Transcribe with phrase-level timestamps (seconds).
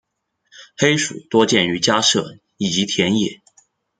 [0.79, 3.39] 黑鼠多见于家舍以及田野。